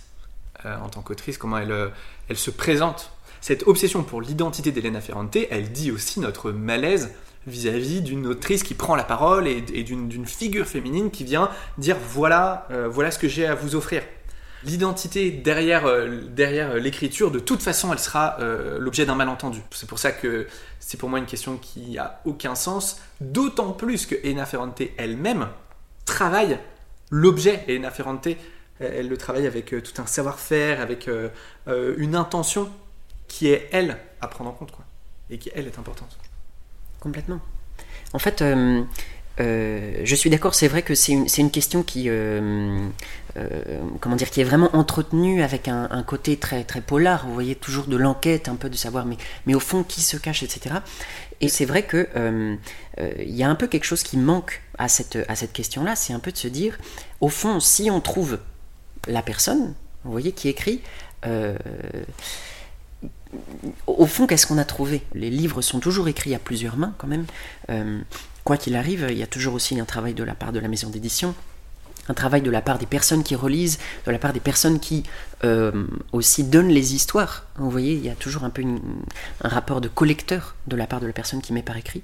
euh, 0.65 0.75
en 0.77 0.89
tant 0.89 1.01
qu'autrice, 1.01 1.37
comment 1.37 1.57
elle, 1.57 1.71
euh, 1.71 1.87
elle 2.29 2.37
se 2.37 2.51
présente. 2.51 3.11
Cette 3.41 3.67
obsession 3.67 4.03
pour 4.03 4.21
l'identité 4.21 4.71
d'Elena 4.71 5.01
Ferrante, 5.01 5.35
elle 5.49 5.71
dit 5.71 5.91
aussi 5.91 6.19
notre 6.19 6.51
malaise 6.51 7.11
vis-à-vis 7.47 8.01
d'une 8.01 8.27
autrice 8.27 8.61
qui 8.61 8.75
prend 8.75 8.95
la 8.95 9.03
parole 9.03 9.47
et, 9.47 9.61
d'une 9.61 10.27
figure 10.27 10.67
féminine 10.67 11.09
qui 11.09 11.23
vient 11.23 11.49
dire 11.79 11.97
voilà, 11.99 12.67
voilà 12.91 13.09
ce 13.09 13.17
que 13.17 13.27
j'ai 13.27 13.47
à 13.47 13.55
vous 13.55 13.73
offrir. 13.75 14.03
l'identité 14.63 15.31
derrière, 15.31 15.89
derrière 16.29 16.75
l'écriture, 16.75 17.31
de 17.31 17.39
toute 17.39 17.63
façon, 17.63 17.91
elle 17.91 17.97
sera 17.97 18.37
l'objet 18.77 19.07
d'un 19.07 19.15
malentendu. 19.15 19.59
C'est 19.71 19.89
pour 19.89 19.97
ça 19.97 20.11
que 20.11 20.45
c'est 20.79 20.97
pour 20.97 21.09
moi 21.09 21.17
une 21.17 21.25
question 21.25 21.57
qui 21.57 21.97
a 21.97 22.21
aucun 22.25 22.53
sens, 22.53 23.01
d'autant 23.21 23.71
plus 23.71 24.05
que 24.05 24.13
Elena 24.23 24.45
Ferrante 24.45 24.79
elle-même 24.99 25.47
travaille 26.11 26.59
l'objet. 27.09 27.63
Elena 27.67 27.91
Ferrante, 27.91 28.27
elle 28.79 29.07
le 29.07 29.17
travaille 29.17 29.47
avec 29.47 29.73
euh, 29.73 29.81
tout 29.81 30.01
un 30.01 30.05
savoir-faire, 30.05 30.81
avec 30.81 31.09
une 31.67 32.15
intention 32.15 32.69
qui 33.27 33.47
est, 33.47 33.69
elle, 33.71 33.97
à 34.19 34.27
prendre 34.27 34.49
en 34.49 34.53
compte, 34.53 34.71
quoi, 34.71 34.85
et 35.29 35.37
qui, 35.37 35.49
elle, 35.55 35.67
est 35.67 35.79
importante. 35.79 36.17
Complètement. 36.99 37.39
En 38.13 38.19
fait, 38.19 38.43
euh, 39.39 40.01
je 40.03 40.15
suis 40.15 40.29
d'accord, 40.29 40.53
c'est 40.53 40.67
vrai 40.67 40.81
que 40.81 40.93
c'est 40.93 41.13
une, 41.13 41.25
une, 41.37 41.51
question 41.51 41.83
qui, 41.83 42.09
euh, 42.09 42.87
euh, 43.37 43.79
comment 43.99 44.15
dire, 44.15 44.29
qui 44.29 44.41
est 44.41 44.43
vraiment 44.43 44.75
entretenue 44.75 45.41
avec 45.41 45.67
un, 45.67 46.03
côté 46.03 46.37
très, 46.37 46.63
très 46.63 46.81
polar. 46.81 47.25
Vous 47.25 47.33
voyez 47.33 47.55
toujours 47.55 47.85
de 47.85 47.95
l'enquête, 47.95 48.49
un 48.49 48.55
peu 48.55 48.69
de 48.69 48.75
savoir, 48.75 49.05
mais, 49.05 49.17
mais 49.45 49.55
au 49.55 49.59
fond, 49.59 49.83
qui 49.83 50.01
se 50.01 50.17
cache, 50.17 50.43
etc. 50.43 50.75
Et 51.39 51.47
c'est 51.47 51.65
vrai 51.65 51.83
que 51.83 52.07
il 53.19 53.35
y 53.35 53.43
a 53.43 53.49
un 53.49 53.55
peu 53.55 53.67
quelque 53.67 53.85
chose 53.85 54.03
qui 54.03 54.17
manque 54.17 54.61
à 54.81 54.87
cette, 54.87 55.17
à 55.27 55.35
cette 55.35 55.53
question-là, 55.53 55.95
c'est 55.95 56.13
un 56.13 56.19
peu 56.19 56.31
de 56.31 56.37
se 56.37 56.47
dire, 56.47 56.77
au 57.19 57.29
fond, 57.29 57.59
si 57.59 57.89
on 57.91 58.01
trouve 58.01 58.39
la 59.07 59.21
personne, 59.21 59.73
vous 60.03 60.11
voyez, 60.11 60.31
qui 60.31 60.49
écrit 60.49 60.81
au 63.87 64.05
fond, 64.05 64.27
qu'est-ce 64.27 64.47
qu'on 64.47 64.57
a 64.57 64.65
trouvé? 64.65 65.01
Les 65.13 65.29
livres 65.29 65.61
sont 65.61 65.79
toujours 65.79 66.07
écrits 66.07 66.35
à 66.35 66.39
plusieurs 66.39 66.77
mains, 66.77 66.93
quand 66.97 67.07
même. 67.07 67.25
Euh, 67.69 68.01
quoi 68.43 68.57
qu'il 68.57 68.75
arrive, 68.75 69.07
il 69.09 69.17
y 69.17 69.23
a 69.23 69.27
toujours 69.27 69.53
aussi 69.53 69.79
un 69.79 69.85
travail 69.85 70.13
de 70.13 70.23
la 70.23 70.35
part 70.35 70.51
de 70.51 70.59
la 70.59 70.67
maison 70.67 70.89
d'édition, 70.89 71.33
un 72.09 72.13
travail 72.13 72.41
de 72.41 72.51
la 72.51 72.61
part 72.61 72.77
des 72.77 72.85
personnes 72.85 73.23
qui 73.23 73.35
relisent, 73.35 73.79
de 74.05 74.11
la 74.11 74.19
part 74.19 74.33
des 74.33 74.39
personnes 74.39 74.79
qui 74.79 75.03
euh, 75.43 75.85
aussi 76.11 76.43
donnent 76.43 76.69
les 76.69 76.93
histoires. 76.93 77.45
Vous 77.57 77.69
voyez, 77.69 77.93
il 77.93 78.05
y 78.05 78.09
a 78.09 78.15
toujours 78.15 78.43
un 78.43 78.49
peu 78.49 78.63
un 78.63 79.49
rapport 79.49 79.81
de 79.81 79.87
collecteur 79.87 80.55
de 80.67 80.75
la 80.75 80.87
part 80.87 80.99
de 80.99 81.07
la 81.07 81.13
personne 81.13 81.41
qui 81.41 81.53
met 81.53 81.63
par 81.63 81.77
écrit. 81.77 82.01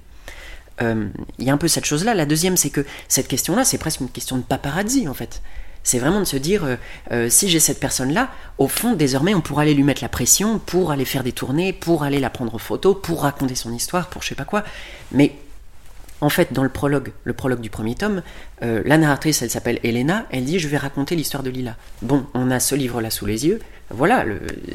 Euh, 0.82 1.08
il 1.38 1.46
y 1.46 1.50
a 1.50 1.52
un 1.52 1.58
peu 1.58 1.68
cette 1.68 1.84
chose-là. 1.84 2.14
La 2.14 2.26
deuxième, 2.26 2.56
c'est 2.56 2.70
que 2.70 2.84
cette 3.08 3.28
question-là, 3.28 3.64
c'est 3.64 3.78
presque 3.78 4.00
une 4.00 4.08
question 4.08 4.36
de 4.36 4.42
paparazzi, 4.42 5.08
en 5.08 5.14
fait. 5.14 5.42
C'est 5.84 5.98
vraiment 5.98 6.20
de 6.20 6.24
se 6.24 6.36
dire, 6.36 6.76
euh, 7.12 7.30
si 7.30 7.48
j'ai 7.48 7.60
cette 7.60 7.80
personne-là, 7.80 8.30
au 8.58 8.68
fond, 8.68 8.94
désormais, 8.94 9.34
on 9.34 9.40
pourra 9.40 9.62
aller 9.62 9.74
lui 9.74 9.84
mettre 9.84 10.02
la 10.02 10.08
pression 10.08 10.58
pour 10.58 10.90
aller 10.90 11.04
faire 11.04 11.24
des 11.24 11.32
tournées, 11.32 11.72
pour 11.72 12.02
aller 12.02 12.20
la 12.20 12.30
prendre 12.30 12.54
en 12.54 12.58
photo, 12.58 12.94
pour 12.94 13.22
raconter 13.22 13.54
son 13.54 13.72
histoire, 13.72 14.08
pour 14.08 14.22
je 14.22 14.28
sais 14.28 14.34
pas 14.34 14.44
quoi. 14.44 14.64
Mais 15.12 15.34
en 16.20 16.28
fait, 16.28 16.52
dans 16.52 16.64
le 16.64 16.68
prologue, 16.68 17.12
le 17.24 17.32
prologue 17.32 17.60
du 17.60 17.70
premier 17.70 17.94
tome, 17.94 18.22
euh, 18.62 18.82
la 18.84 18.98
narratrice, 18.98 19.40
elle 19.42 19.50
s'appelle 19.50 19.78
Elena, 19.84 20.26
elle 20.30 20.44
dit 20.44 20.58
Je 20.58 20.68
vais 20.68 20.76
raconter 20.76 21.14
l'histoire 21.14 21.42
de 21.42 21.50
Lila. 21.50 21.76
Bon, 22.02 22.26
on 22.34 22.50
a 22.50 22.60
ce 22.60 22.74
livre-là 22.74 23.10
sous 23.10 23.26
les 23.26 23.46
yeux, 23.46 23.60
voilà, 23.90 24.24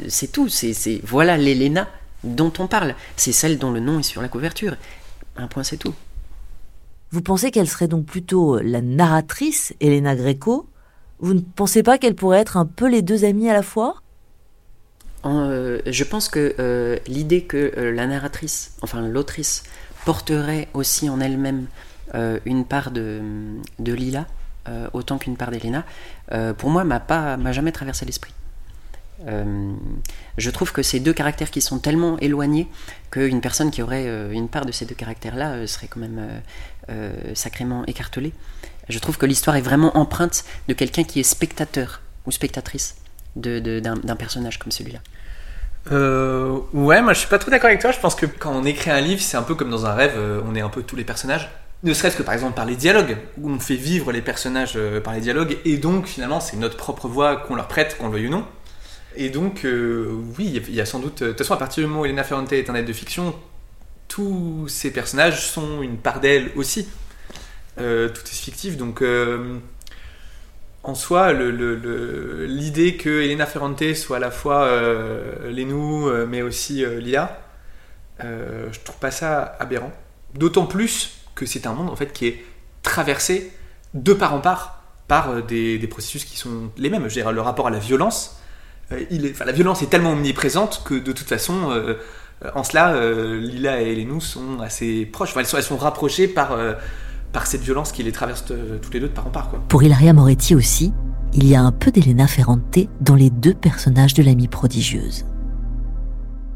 c'est 0.07 0.31
tout, 0.31 0.49
c'est 0.49 1.01
voilà 1.03 1.37
l'Elena 1.37 1.87
dont 2.23 2.53
on 2.57 2.67
parle, 2.67 2.95
c'est 3.17 3.33
celle 3.33 3.57
dont 3.57 3.71
le 3.71 3.81
nom 3.81 3.99
est 3.99 4.03
sur 4.03 4.21
la 4.21 4.29
couverture. 4.29 4.75
Un 5.35 5.47
point, 5.47 5.63
c'est 5.63 5.77
tout. 5.77 5.93
Vous 7.11 7.21
pensez 7.21 7.51
qu'elle 7.51 7.67
serait 7.67 7.87
donc 7.87 8.05
plutôt 8.05 8.59
la 8.59 8.81
narratrice, 8.81 9.73
Elena 9.79 10.15
Greco? 10.15 10.67
Vous 11.19 11.33
ne 11.33 11.41
pensez 11.41 11.83
pas 11.83 11.97
qu'elle 11.97 12.15
pourrait 12.15 12.39
être 12.39 12.57
un 12.57 12.65
peu 12.65 12.89
les 12.89 13.01
deux 13.01 13.23
amies 13.23 13.49
à 13.49 13.53
la 13.53 13.63
fois? 13.63 14.01
Euh, 15.25 15.81
Je 15.85 16.03
pense 16.03 16.27
que 16.27 16.55
euh, 16.59 16.97
l'idée 17.07 17.43
que 17.43 17.71
la 17.77 18.07
narratrice, 18.07 18.73
enfin 18.81 19.07
l'autrice, 19.07 19.63
porterait 20.05 20.67
aussi 20.73 21.09
en 21.09 21.19
elle-même 21.19 21.67
euh, 22.15 22.39
une 22.45 22.65
part 22.65 22.91
de, 22.91 23.21
de 23.79 23.93
Lila, 23.93 24.27
euh, 24.67 24.89
autant 24.93 25.17
qu'une 25.17 25.37
part 25.37 25.51
d'Elena, 25.51 25.85
euh, 26.31 26.53
pour 26.53 26.69
moi, 26.69 26.83
m'a 26.83 26.99
pas, 26.99 27.37
m'a 27.37 27.51
jamais 27.51 27.71
traversé 27.71 28.05
l'esprit. 28.05 28.33
Je 29.25 30.49
trouve 30.49 30.71
que 30.71 30.83
ces 30.83 30.99
deux 30.99 31.13
caractères 31.13 31.51
qui 31.51 31.61
sont 31.61 31.79
tellement 31.79 32.17
éloignés 32.19 32.67
qu'une 33.11 33.41
personne 33.41 33.71
qui 33.71 33.81
aurait 33.81 34.05
une 34.33 34.49
part 34.49 34.65
de 34.65 34.71
ces 34.71 34.85
deux 34.85 34.95
caractères-là 34.95 35.65
serait 35.67 35.87
quand 35.87 35.99
même 35.99 36.41
sacrément 37.33 37.85
écartelée. 37.85 38.33
Je 38.89 38.99
trouve 38.99 39.17
que 39.17 39.25
l'histoire 39.25 39.55
est 39.55 39.61
vraiment 39.61 39.97
empreinte 39.97 40.43
de 40.67 40.73
quelqu'un 40.73 41.03
qui 41.03 41.19
est 41.19 41.23
spectateur 41.23 42.01
ou 42.25 42.31
spectatrice 42.31 42.95
d'un 43.35 43.95
de, 43.95 44.13
personnage 44.13 44.59
comme 44.59 44.71
celui-là. 44.71 44.99
Euh, 45.91 46.59
ouais, 46.73 47.01
moi 47.01 47.13
je 47.13 47.19
suis 47.19 47.27
pas 47.27 47.39
trop 47.39 47.51
d'accord 47.51 47.67
avec 47.67 47.81
toi. 47.81 47.91
Je 47.91 47.99
pense 47.99 48.15
que 48.15 48.25
quand 48.25 48.51
on 48.51 48.63
écrit 48.63 48.91
un 48.91 49.01
livre, 49.01 49.21
c'est 49.21 49.37
un 49.37 49.43
peu 49.43 49.55
comme 49.55 49.69
dans 49.69 49.85
un 49.85 49.93
rêve, 49.93 50.13
euh, 50.15 50.41
on 50.47 50.55
est 50.55 50.61
un 50.61 50.69
peu 50.69 50.83
tous 50.83 50.95
les 50.95 51.03
personnages. 51.03 51.49
Ne 51.83 51.93
serait-ce 51.93 52.15
que 52.15 52.23
par 52.23 52.33
exemple 52.33 52.53
par 52.53 52.65
les 52.65 52.77
dialogues, 52.77 53.17
où 53.37 53.49
on 53.49 53.59
fait 53.59 53.75
vivre 53.75 54.11
les 54.11 54.21
personnages 54.21 54.73
euh, 54.75 55.01
par 55.01 55.13
les 55.13 55.19
dialogues, 55.19 55.57
et 55.65 55.77
donc 55.77 56.07
finalement 56.07 56.39
c'est 56.39 56.55
notre 56.55 56.77
propre 56.77 57.07
voix 57.07 57.35
qu'on 57.35 57.55
leur 57.55 57.67
prête, 57.67 57.97
qu'on 57.97 58.07
le 58.07 58.13
veuille 58.13 58.27
ou 58.27 58.31
non. 58.31 58.45
Et 59.15 59.29
donc, 59.29 59.65
euh, 59.65 60.09
oui, 60.37 60.61
il 60.67 60.75
y, 60.75 60.81
a 60.81 60.85
sans 60.85 60.99
doute. 60.99 61.23
De 61.23 61.29
toute 61.29 61.39
façon, 61.39 61.53
à 61.53 61.57
partir 61.57 61.83
du 61.83 61.89
moment 61.89 62.01
où 62.01 62.05
Elena 62.05 62.23
Ferrante 62.23 62.51
est 62.53 62.69
un 62.69 62.75
être 62.75 62.85
de 62.85 62.93
fiction, 62.93 63.35
tous 64.07 64.67
ces 64.67 64.91
personnages 64.91 65.45
sont 65.47 65.81
une 65.81 65.97
part 65.97 66.19
d'elle 66.19 66.51
aussi. 66.55 66.87
tout 67.77 67.83
est 67.83 68.35
fictif, 68.35 68.77
donc 68.77 69.01
en 70.83 70.95
soi, 70.95 71.31
l'idée 71.31 72.97
que 72.97 73.21
Elena 73.21 73.45
Ferrante 73.45 73.93
soit 73.93 74.17
à 74.17 74.19
la 74.19 74.31
fois 74.31 74.63
euh, 74.63 75.49
Lenou, 75.49 76.09
euh, 76.09 76.25
mais 76.29 76.41
aussi 76.41 76.83
euh, 76.83 76.99
Lia, 76.99 77.39
euh, 78.21 78.67
je 78.71 78.79
trouve 78.81 78.97
pas 78.97 79.11
ça 79.11 79.55
aberrant. 79.59 79.93
D'autant 80.33 80.65
plus 80.65 81.13
que 81.35 81.45
c'est 81.45 81.67
un 81.67 81.73
monde 81.73 81.89
en 81.89 81.95
fait 81.95 82.11
qui 82.11 82.27
est 82.27 82.45
traversé 82.81 83.53
de 83.93 84.13
part 84.13 84.33
en 84.33 84.39
part 84.39 84.83
par 85.07 85.41
des, 85.41 85.87
processus 85.89 86.25
qui 86.25 86.37
sont 86.37 86.69
les 86.75 86.89
mêmes. 86.89 87.07
Je 87.07 87.21
le 87.21 87.41
rapport 87.41 87.67
à 87.67 87.69
la 87.69 87.79
violence, 87.79 88.41
il 89.09 89.25
est, 89.25 89.39
la 89.43 89.51
violence 89.51 89.81
est 89.81 89.87
tellement 89.87 90.11
omniprésente 90.11 90.83
que 90.85 90.95
de 90.95 91.11
toute 91.11 91.27
façon, 91.27 91.69
en 92.55 92.63
cela, 92.63 92.93
Lila 93.39 93.81
et 93.81 93.95
Lenou 93.95 94.21
sont 94.21 94.59
assez 94.61 95.05
proches. 95.05 95.33
elles, 95.37 95.45
sont, 95.45 95.57
elles 95.57 95.63
sont 95.63 95.77
rapprochées 95.77 96.27
par 96.27 96.57
par 97.33 97.47
cette 97.47 97.61
violence 97.61 97.91
qui 97.91 98.03
les 98.03 98.13
traverse 98.13 98.45
euh, 98.51 98.77
tous 98.77 98.91
les 98.91 98.99
deux 99.01 99.09
de 99.09 99.13
part 99.13 99.27
en 99.27 99.31
part. 99.31 99.49
Quoi. 99.49 99.61
Pour 99.67 99.83
Ilaria 99.83 100.13
Moretti 100.13 100.55
aussi, 100.55 100.93
il 101.33 101.47
y 101.47 101.55
a 101.55 101.61
un 101.61 101.71
peu 101.71 101.91
d'Elena 101.91 102.27
Ferrante 102.27 102.77
dans 103.01 103.15
les 103.15 103.31
deux 103.31 103.55
personnages 103.55 104.13
de 104.13 104.23
l'amie 104.23 104.47
prodigieuse. 104.47 105.25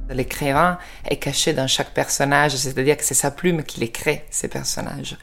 L'écrivain 0.10 0.78
est 1.10 1.18
caché 1.18 1.52
dans 1.52 1.68
chaque 1.68 1.94
personnage, 1.94 2.56
c'est-à-dire 2.56 2.96
que 2.96 3.04
c'est 3.04 3.14
sa 3.14 3.32
plume 3.32 3.64
qui 3.64 3.82
les 3.82 3.92
crée, 3.92 4.24
ces 4.30 4.48
personnages. 4.48 5.18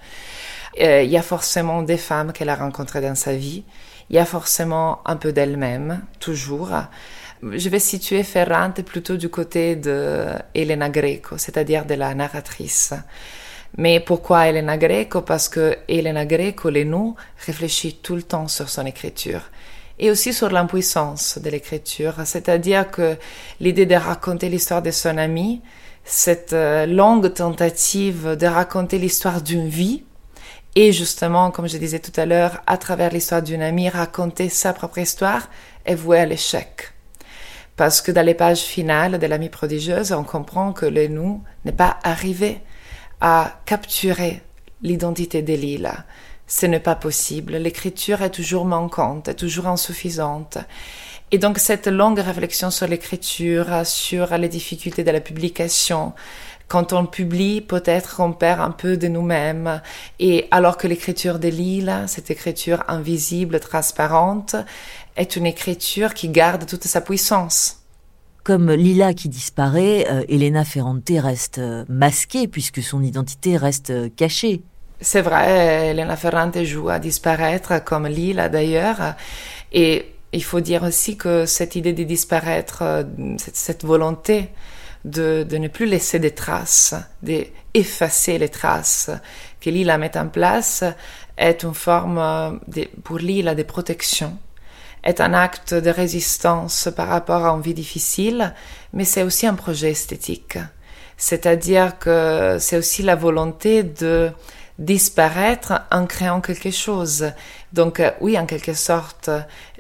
Euh, 0.81 1.03
il 1.03 1.11
y 1.11 1.17
a 1.17 1.23
forcément 1.23 1.83
des 1.83 1.97
femmes 1.97 2.33
qu'elle 2.33 2.51
a 2.51 2.57
rencontrées 2.57 3.01
dans 3.01 3.15
sa 3.15 3.35
vie, 3.35 3.65
il 4.11 4.17
y 4.17 4.19
a 4.19 4.25
forcément 4.25 5.01
un 5.07 5.17
peu 5.17 5.33
d'elle-même, 5.33 6.03
toujours. 6.21 6.71
Je 7.43 7.69
vais 7.69 7.79
situer 7.79 8.23
Ferrante 8.23 8.83
plutôt 8.83 9.17
du 9.17 9.29
côté 9.29 9.77
de 9.77 10.29
Greco, 10.55 11.39
c'est-à-dire 11.39 11.85
de 11.85 11.95
la 11.95 12.15
narratrice. 12.15 12.95
Mais 13.77 13.99
pourquoi 14.01 14.49
Elena 14.49 14.79
Greco? 14.79 15.23
Parce 15.23 15.49
que 15.49 15.77
Elena 15.89 16.27
Greco, 16.27 16.71
les 16.71 16.85
nous, 16.85 17.17
réfléchit 17.45 17.99
tout 18.03 18.15
le 18.15 18.23
temps 18.23 18.47
sur 18.47 18.69
son 18.69 18.87
écriture 18.87 19.43
et 19.99 20.11
aussi 20.11 20.33
sur 20.33 20.51
l'impuissance 20.51 21.39
de 21.39 21.51
l'écriture, 21.51 22.15
c'est-à-dire 22.25 22.91
que 22.91 23.17
l'idée 23.61 23.87
de 23.87 23.95
raconter 23.95 24.49
l'histoire 24.49 24.83
de 24.83 24.91
son 24.91 25.19
ami, 25.19 25.63
cette 26.05 26.53
euh, 26.53 26.85
longue 26.87 27.33
tentative 27.33 28.37
de 28.37 28.47
raconter 28.47 28.99
l'histoire 28.99 29.41
d'une 29.41 29.69
vie, 29.69 30.05
et 30.75 30.93
justement, 30.93 31.51
comme 31.51 31.69
je 31.69 31.79
disais 31.79 32.01
tout 32.01 32.19
à 32.21 32.27
l'heure, 32.27 32.61
à 32.67 32.77
travers 32.79 33.11
l'histoire 33.11 33.43
d'une 33.43 33.63
amie, 33.63 33.89
raconter 33.89 34.49
sa 34.49 34.73
propre 34.73 34.99
histoire 34.99 35.49
est 35.85 35.95
voué 35.95 36.19
à 36.19 36.27
l'échec. 36.27 36.93
Parce 37.77 38.01
que 38.01 38.13
dans 38.13 38.25
les 38.25 38.35
pages 38.35 38.63
finales 38.63 39.19
de 39.19 39.27
l'amie 39.27 39.49
prodigieuse, 39.49 40.13
on 40.13 40.25
comprend 40.25 40.73
que 40.73 40.87
le 40.87 41.09
nous 41.09 41.43
n'est 41.65 41.73
pas 41.73 41.99
arrivé 42.03 42.61
à 43.21 43.61
capturer 43.67 44.43
l'identité 44.83 45.43
de 45.43 45.55
Lila. 45.55 46.05
Ce 46.47 46.67
n'est 46.67 46.81
pas 46.81 46.95
possible. 46.95 47.55
L'écriture 47.55 48.23
est 48.23 48.31
toujours 48.31 48.65
manquante, 48.65 49.29
est 49.29 49.35
toujours 49.35 49.67
insuffisante. 49.67 50.59
Et 51.31 51.39
donc 51.39 51.59
cette 51.59 51.89
longue 51.89 52.19
réflexion 52.19 52.71
sur 52.71 52.87
l'écriture, 52.87 53.85
sur 53.85 54.37
les 54.37 54.49
difficultés 54.49 55.05
de 55.05 55.11
la 55.11 55.21
publication, 55.21 56.13
quand 56.69 56.93
on 56.93 57.07
publie, 57.07 57.61
peut-être 57.61 58.21
on 58.21 58.33
perd 58.33 58.61
un 58.61 58.71
peu 58.71 58.97
de 58.97 59.09
nous-mêmes. 59.09 59.81
Et 60.19 60.49
alors 60.51 60.77
que 60.77 60.87
l'écriture 60.87 61.39
de 61.39 61.49
Lila, 61.49 62.07
cette 62.07 62.31
écriture 62.31 62.83
invisible, 62.89 63.61
transparente, 63.61 64.57
est 65.17 65.37
une 65.37 65.47
écriture 65.47 66.15
qui 66.15 66.29
garde 66.29 66.67
toute 66.67 66.85
sa 66.85 67.01
puissance. 67.01 67.81
Comme 68.45 68.71
Lila 68.71 69.15
qui 69.15 69.31
disparaît, 69.31 70.07
euh, 70.11 70.23
Elena 70.29 70.65
Ferrante 70.65 71.11
reste 71.17 71.59
euh, 71.59 71.85
masquée 71.89 72.47
puisque 72.47 72.83
son 72.83 73.03
identité 73.03 73.57
reste 73.57 73.89
euh, 73.89 74.11
cachée. 74.15 74.63
C'est 75.01 75.23
vrai, 75.23 75.89
Elena 75.89 76.17
Ferrante 76.17 76.63
joue 76.63 76.91
à 76.91 76.99
disparaître 76.99 77.83
comme 77.83 78.07
Lila 78.07 78.51
d'ailleurs. 78.51 79.15
Et 79.73 80.13
il 80.33 80.45
faut 80.45 80.61
dire 80.61 80.83
aussi 80.83 81.17
que 81.17 81.47
cette 81.47 81.75
idée 81.75 81.93
de 81.93 82.05
disparaître, 82.05 83.07
cette, 83.39 83.85
volonté 83.85 84.51
de, 85.05 85.47
ne 85.51 85.69
plus 85.69 85.87
laisser 85.87 86.19
des 86.19 86.33
traces, 86.33 86.95
d'effacer 87.23 88.39
les 88.39 88.49
traces 88.49 89.11
que 89.61 89.71
Lila 89.71 89.99
met 89.99 90.17
en 90.17 90.29
place, 90.29 90.85
est 91.37 91.63
une 91.63 91.75
forme 91.75 92.61
de, 92.69 92.89
pour 93.03 93.19
Lila 93.19 93.55
de 93.55 93.63
protection 93.63 94.39
est 95.05 95.21
un 95.21 95.35
acte 95.35 95.75
de 95.75 95.91
résistance 95.91 96.89
par 96.97 97.09
rapport 97.09 97.45
à 97.45 97.51
une 97.51 97.61
vie 97.61 97.75
difficile, 97.75 98.55
mais 98.93 99.05
c'est 99.05 99.23
aussi 99.23 99.47
un 99.47 99.55
projet 99.55 99.91
esthétique. 99.91 100.59
C'est-à-dire 101.17 101.99
que 101.99 102.57
c'est 102.59 102.77
aussi 102.77 103.03
la 103.03 103.15
volonté 103.15 103.83
de 103.83 104.31
disparaître 104.79 105.83
en 105.91 106.07
créant 106.07 106.41
quelque 106.41 106.71
chose. 106.71 107.33
Donc 107.73 108.01
euh, 108.01 108.11
oui, 108.21 108.39
en 108.39 108.47
quelque 108.47 108.75
sorte, 108.75 109.31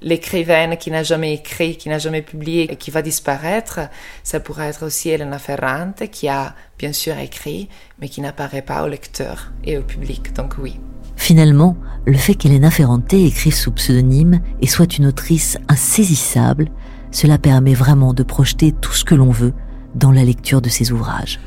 l'écrivaine 0.00 0.76
qui 0.76 0.90
n'a 0.90 1.02
jamais 1.02 1.34
écrit, 1.34 1.76
qui 1.76 1.88
n'a 1.88 1.98
jamais 1.98 2.22
publié 2.22 2.72
et 2.72 2.76
qui 2.76 2.90
va 2.90 3.02
disparaître, 3.02 3.80
ça 4.22 4.40
pourrait 4.40 4.68
être 4.68 4.86
aussi 4.86 5.10
Elena 5.10 5.38
Ferrante 5.38 6.08
qui 6.10 6.28
a 6.28 6.54
bien 6.78 6.92
sûr 6.92 7.18
écrit, 7.18 7.68
mais 8.00 8.08
qui 8.08 8.20
n'apparaît 8.20 8.62
pas 8.62 8.84
au 8.84 8.88
lecteur 8.88 9.52
et 9.64 9.78
au 9.78 9.82
public. 9.82 10.32
Donc 10.34 10.54
oui. 10.58 10.78
Finalement, 11.16 11.76
le 12.06 12.18
fait 12.18 12.34
qu'Elena 12.34 12.70
Ferrante 12.70 13.12
écrive 13.14 13.54
sous 13.54 13.72
pseudonyme 13.72 14.40
et 14.60 14.66
soit 14.66 14.98
une 14.98 15.06
autrice 15.06 15.58
insaisissable, 15.68 16.70
cela 17.10 17.38
permet 17.38 17.74
vraiment 17.74 18.12
de 18.12 18.24
projeter 18.24 18.72
tout 18.72 18.92
ce 18.92 19.04
que 19.04 19.14
l'on 19.14 19.30
veut 19.30 19.54
dans 19.94 20.10
la 20.10 20.24
lecture 20.24 20.60
de 20.60 20.68
ses 20.68 20.90
ouvrages 20.90 21.38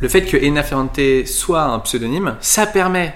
le 0.00 0.08
fait 0.08 0.22
que 0.22 0.36
Elena 0.36 0.62
Ferrante 0.62 1.00
soit 1.26 1.62
un 1.62 1.78
pseudonyme, 1.80 2.36
ça 2.40 2.66
permet 2.66 3.12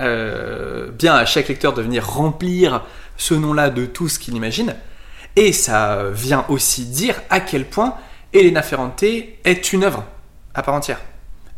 euh, 0.00 0.90
bien 0.90 1.14
à 1.14 1.24
chaque 1.26 1.48
lecteur 1.48 1.74
de 1.74 1.82
venir 1.82 2.06
remplir 2.06 2.84
ce 3.16 3.34
nom-là 3.34 3.70
de 3.70 3.86
tout 3.86 4.08
ce 4.08 4.18
qu'il 4.18 4.34
imagine. 4.34 4.74
Et 5.36 5.52
ça 5.52 6.04
vient 6.12 6.44
aussi 6.48 6.86
dire 6.86 7.20
à 7.28 7.40
quel 7.40 7.66
point 7.66 7.94
Elena 8.32 8.62
Ferrante 8.62 9.02
est 9.02 9.72
une 9.72 9.84
œuvre 9.84 10.04
à 10.54 10.62
part 10.62 10.74
entière. 10.74 11.00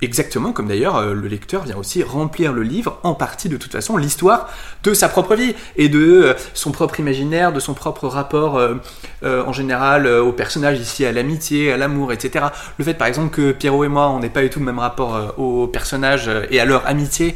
Exactement 0.02 0.52
comme 0.52 0.68
d'ailleurs 0.68 0.96
euh, 0.96 1.14
le 1.14 1.26
lecteur 1.26 1.62
vient 1.62 1.78
aussi 1.78 2.02
remplir 2.02 2.52
le 2.52 2.62
livre 2.62 3.00
en 3.02 3.14
partie 3.14 3.48
de 3.48 3.56
toute 3.56 3.72
façon 3.72 3.96
l'histoire 3.96 4.50
de 4.82 4.92
sa 4.92 5.08
propre 5.08 5.34
vie 5.34 5.54
et 5.76 5.88
de 5.88 5.98
euh, 5.98 6.34
son 6.52 6.70
propre 6.70 7.00
imaginaire, 7.00 7.50
de 7.50 7.60
son 7.60 7.72
propre 7.72 8.06
rapport 8.06 8.58
euh, 8.58 8.74
en 9.22 9.54
général 9.54 10.06
au 10.06 10.32
personnage 10.32 10.78
ici, 10.78 11.06
à 11.06 11.12
l'amitié, 11.12 11.72
à 11.72 11.78
l'amour, 11.78 12.12
etc. 12.12 12.46
Le 12.76 12.84
fait 12.84 12.92
par 12.92 13.06
exemple 13.06 13.34
que 13.34 13.52
Pierrot 13.52 13.84
et 13.84 13.88
moi 13.88 14.10
on 14.10 14.20
n'ait 14.20 14.28
pas 14.28 14.42
du 14.42 14.50
tout 14.50 14.58
le 14.58 14.66
même 14.66 14.78
rapport 14.78 15.34
aux 15.38 15.66
personnages 15.66 16.30
et 16.50 16.60
à 16.60 16.66
leur 16.66 16.86
amitié, 16.86 17.34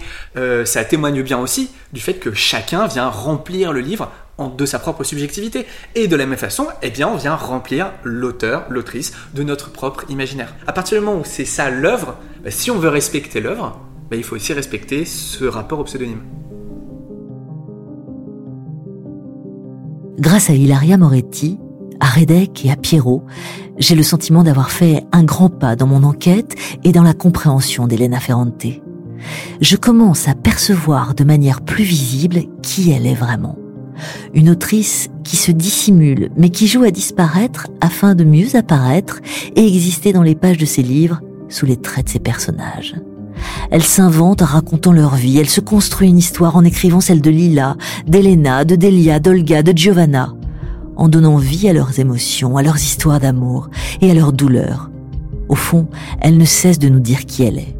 ça 0.65 0.85
témoigne 0.85 1.23
bien 1.23 1.39
aussi 1.39 1.71
du 1.93 2.01
fait 2.01 2.15
que 2.15 2.33
chacun 2.35 2.87
vient 2.87 3.09
remplir 3.09 3.73
le 3.73 3.81
livre 3.81 4.11
de 4.49 4.67
sa 4.67 4.79
propre 4.79 5.05
subjectivité. 5.05 5.67
Et 5.95 6.09
de 6.09 6.17
la 6.17 6.27
même 6.27 6.39
façon, 6.39 6.67
eh 6.83 6.91
bien, 6.91 7.09
on 7.09 7.17
vient 7.17 7.35
remplir 7.35 7.93
l'auteur, 8.03 8.65
l'autrice 8.71 9.13
de 9.35 9.43
notre 9.43 9.71
propre 9.71 10.05
imaginaire. 10.09 10.55
À 10.67 10.73
partir 10.73 10.99
du 10.99 11.05
moment 11.05 11.21
où 11.21 11.25
c'est 11.25 11.45
ça 11.45 11.71
l'œuvre, 11.71 12.17
bah, 12.43 12.51
si 12.51 12.71
on 12.71 12.79
veut 12.79 12.89
respecter 12.89 13.41
l'œuvre, 13.41 13.79
bah, 14.11 14.17
il 14.17 14.25
faut 14.25 14.37
aussi 14.37 14.53
respecter 14.53 15.05
ce 15.05 15.45
rapport 15.45 15.79
au 15.79 15.85
pseudonyme. 15.85 16.23
Grâce 20.19 20.51
à 20.51 20.55
Ilaria 20.55 20.99
Moretti, 20.99 21.59
à 22.01 22.07
Redek 22.07 22.65
et 22.65 22.71
à 22.71 22.77
Pierrot, 22.77 23.25
j'ai 23.79 23.95
le 23.95 24.03
sentiment 24.03 24.43
d'avoir 24.43 24.71
fait 24.71 25.05
un 25.13 25.23
grand 25.23 25.49
pas 25.49 25.77
dans 25.77 25.87
mon 25.87 26.03
enquête 26.03 26.55
et 26.85 26.93
dans 26.93 27.03
la 27.03 27.15
compréhension 27.15 27.87
d'Elena 27.87 28.21
Ferrante. 28.21 28.67
Je 29.61 29.77
commence 29.77 30.29
à 30.29 30.35
percevoir 30.35 31.15
de 31.15 31.25
manière 31.25 31.61
plus 31.63 31.85
visible 31.85 32.41
qui 32.63 32.91
elle 32.91 33.07
est 33.07 33.15
vraiment 33.15 33.60
une 34.35 34.51
autrice 34.51 35.09
qui 35.25 35.37
se 35.37 35.53
dissimule, 35.53 36.31
mais 36.37 36.51
qui 36.51 36.67
joue 36.67 36.85
à 36.85 36.91
disparaître 36.91 37.69
afin 37.81 38.15
de 38.15 38.25
mieux 38.25 38.57
apparaître 38.57 39.21
et 39.57 39.67
exister 39.67 40.13
dans 40.13 40.23
les 40.23 40.35
pages 40.35 40.59
de 40.59 40.67
ses 40.67 40.83
livres 40.83 41.21
sous 41.49 41.67
les 41.67 41.77
traits 41.77 42.07
de 42.07 42.11
ses 42.11 42.19
personnages. 42.19 42.95
Elle 43.71 43.83
s'invente 43.83 44.43
en 44.43 44.47
racontant 44.47 44.93
leur 44.93 45.15
vie, 45.15 45.39
elle 45.39 45.49
se 45.49 45.61
construit 45.61 46.09
une 46.09 46.19
histoire 46.19 46.57
en 46.57 46.65
écrivant 46.65 47.01
celle 47.01 47.21
de 47.21 47.31
Lila, 47.31 47.77
d'Elena, 48.07 48.65
de 48.65 48.77
Delia, 48.77 49.21
d'Olga, 49.21 49.63
de 49.63 49.73
Giovanna, 49.77 50.35
en 50.97 51.09
donnant 51.09 51.37
vie 51.37 51.69
à 51.69 51.73
leurs 51.73 51.99
émotions, 51.99 52.57
à 52.57 52.63
leurs 52.63 52.77
histoires 52.77 53.21
d'amour 53.21 53.71
et 54.01 54.11
à 54.11 54.15
leurs 54.15 54.33
douleurs. 54.33 54.91
Au 55.49 55.55
fond, 55.55 55.89
elle 56.21 56.37
ne 56.37 56.45
cesse 56.45 56.79
de 56.79 56.89
nous 56.89 57.01
dire 57.01 57.27
qui 57.27 57.43
elle 57.43 57.59
est. 57.59 57.77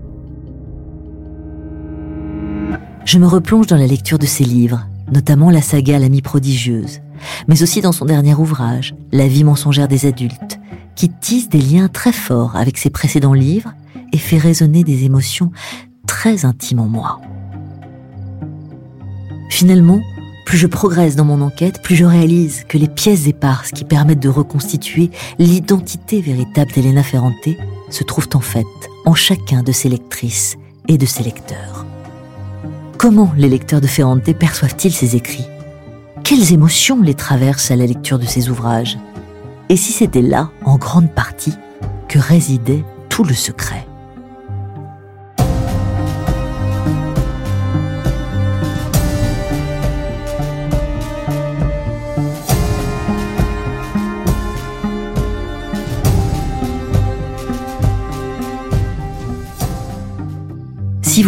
Je 3.05 3.19
me 3.19 3.27
replonge 3.27 3.67
dans 3.67 3.77
la 3.77 3.87
lecture 3.87 4.19
de 4.19 4.27
ses 4.27 4.45
livres, 4.45 4.87
notamment 5.11 5.51
la 5.51 5.63
saga 5.63 5.99
L'amie 5.99 6.23
prodigieuse, 6.23 7.01
mais 7.49 7.63
aussi 7.63 7.81
dans 7.81 7.93
son 7.93 8.05
dernier 8.05 8.35
ouvrage, 8.35 8.95
La 9.13 9.29
vie 9.29 9.45
mensongère 9.45 9.89
des 9.89 10.07
adultes, 10.07 10.59
qui 10.95 11.09
tisse 11.09 11.49
des 11.49 11.61
liens 11.61 11.89
très 11.89 12.13
forts 12.13 12.57
avec 12.57 12.79
ses 12.79 12.91
précédents 12.91 13.35
livres 13.35 13.73
et 14.13 14.19
fait 14.19 14.39
résonner 14.39 14.85
des 14.85 15.05
émotions 15.05 15.51
très 16.07 16.45
intimes 16.45 16.81
en 16.81 16.89
moi. 16.89 17.21
Finalement, 19.49 20.01
plus 20.47 20.59
je 20.59 20.67
progresse 20.67 21.17
dans 21.17 21.25
mon 21.25 21.43
enquête, 21.43 21.81
plus 21.83 21.95
je 21.95 22.05
réalise 22.05 22.65
que 22.69 22.77
les 22.77 22.89
pièces 22.89 23.27
éparses 23.29 23.71
qui 23.71 23.85
permettent 23.85 24.21
de 24.21 24.29
reconstituer 24.29 25.11
l'identité 25.39 26.21
véritable 26.21 26.73
d'Elena 26.73 27.03
Ferrante 27.03 27.35
se 27.89 28.05
trouvent 28.05 28.29
en 28.35 28.41
fait 28.41 28.67
en 29.07 29.15
chacun 29.15 29.63
de 29.63 29.73
ses 29.73 29.89
lectrices 29.89 30.57
et 30.89 30.99
de 30.99 31.07
ses 31.07 31.23
lecteurs. 31.23 31.87
Comment 33.01 33.33
les 33.35 33.49
lecteurs 33.49 33.81
de 33.81 33.87
Ferrante 33.87 34.31
perçoivent-ils 34.35 34.93
ses 34.93 35.17
écrits? 35.17 35.49
Quelles 36.23 36.53
émotions 36.53 37.01
les 37.01 37.15
traversent 37.15 37.71
à 37.71 37.77
la 37.77 37.87
lecture 37.87 38.19
de 38.19 38.27
ses 38.27 38.51
ouvrages? 38.51 38.99
Et 39.71 39.77
si 39.79 39.91
c'était 39.91 40.21
là, 40.21 40.51
en 40.67 40.77
grande 40.77 41.11
partie, 41.11 41.55
que 42.11 42.19
résidait 42.19 42.85
tout 43.09 43.25
le 43.25 43.33
secret? 43.33 43.87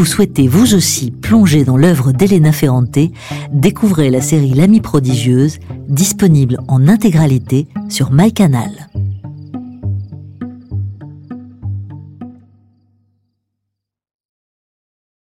Vous 0.03 0.07
souhaitez 0.07 0.49
vous 0.49 0.75
aussi 0.75 1.13
plonger 1.13 1.63
dans 1.63 1.77
l'œuvre 1.77 2.11
d'Elena 2.11 2.51
Ferrante, 2.51 2.99
découvrez 3.53 4.11
la 4.11 4.21
série 4.21 4.53
L'Amie 4.53 4.81
prodigieuse, 4.81 5.61
disponible 5.89 6.59
en 6.67 6.89
intégralité 6.89 7.69
sur 7.89 8.11
MyCanal. 8.11 8.91